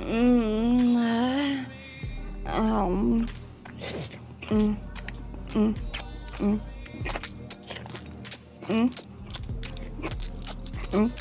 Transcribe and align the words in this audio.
mm, 0.00 0.96
uh, 0.96 2.60
um, 2.60 3.26
mm, 4.50 4.76
mm, 5.54 5.74
mm, 6.38 6.60
mm, 8.68 8.90
mm, 10.92 11.12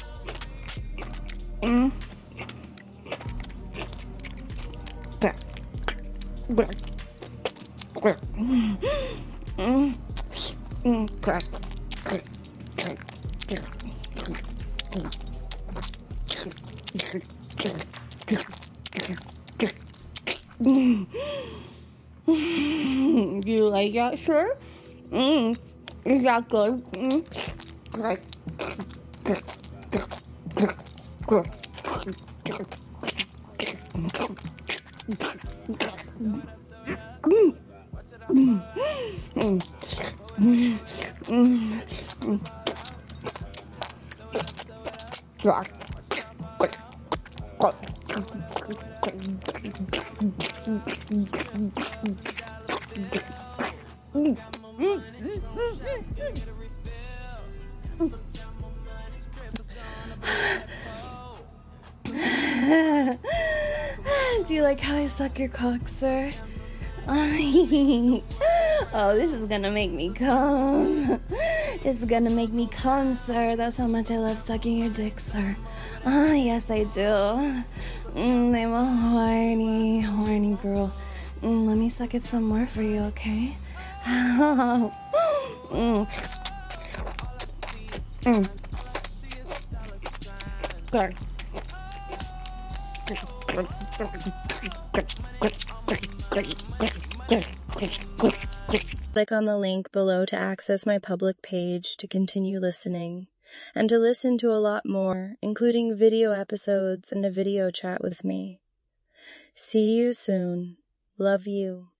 mm. 1.64 1.92
Mm, 17.64 17.80
mm, 20.60 21.08
blah. 21.08 21.08
You 23.46 23.68
like 23.68 23.94
that, 23.94 24.20
sir? 24.20 24.58
Mm. 25.12 25.58
Is 26.06 26.24
that 26.24 26.50
good? 26.50 26.84
Mm. 26.94 27.24
Do 48.14 48.20
you 64.50 64.62
like 64.62 64.80
how 64.80 64.98
I 64.98 65.08
suck 65.08 65.40
your 65.40 65.50
cock, 65.50 65.88
sir? 65.88 66.32
oh, 67.08 68.22
this 69.16 69.32
is 69.34 69.48
gonna 69.48 69.72
make 69.72 69.92
me 69.92 70.14
come. 70.14 71.20
Is 71.84 72.06
gonna 72.06 72.30
make 72.30 72.52
me 72.52 72.68
come, 72.68 73.16
sir. 73.16 73.56
That's 73.56 73.78
how 73.78 73.88
much 73.88 74.12
I 74.12 74.18
love 74.20 74.40
sucking 74.40 74.78
your 74.78 74.90
dick, 74.90 75.20
sir. 75.20 75.56
Ah, 76.06 76.34
yes, 76.34 76.70
I 76.70 76.84
do. 76.84 77.64
Mm, 78.14 78.56
I'm 78.56 78.74
a 78.74 78.86
horny, 78.86 80.02
horny 80.02 80.56
girl. 80.62 80.94
Mm, 81.42 81.66
let 81.68 81.78
me 81.78 81.90
suck 81.90 82.14
it 82.14 82.24
some 82.24 82.44
more 82.44 82.68
for 82.68 82.84
you, 82.84 83.02
okay? 83.06 83.58
mm. 84.06 84.92
Mm. 88.22 88.50
Click 99.14 99.32
on 99.32 99.46
the 99.46 99.58
link 99.58 99.92
below 99.92 100.26
to 100.26 100.36
access 100.36 100.86
my 100.86 101.00
public 101.00 101.42
page 101.42 101.98
to 101.98 102.08
continue 102.08 102.60
listening 102.60 103.28
and 103.76 103.90
to 103.90 103.98
listen 103.98 104.38
to 104.40 104.50
a 104.50 104.60
lot 104.60 104.86
more, 104.86 105.36
including 105.42 105.96
video 105.96 106.32
episodes 106.32 107.12
and 107.12 107.26
a 107.26 107.32
video 107.32 107.72
chat 107.72 108.02
with 108.04 108.24
me. 108.24 108.60
See 109.56 109.94
you 109.94 110.14
soon. 110.14 110.78
Love 111.18 111.48
you. 111.48 111.94